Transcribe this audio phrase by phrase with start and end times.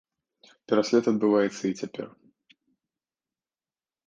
[0.71, 2.07] Пераслед адбываецца і цяпер.